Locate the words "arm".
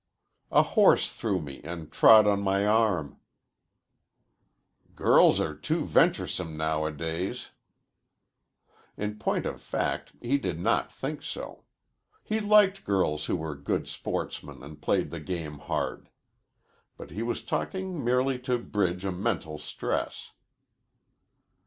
2.65-3.19